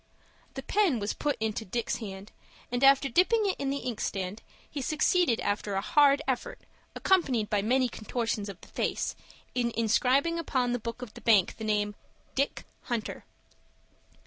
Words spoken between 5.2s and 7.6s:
after a hard effort, accompanied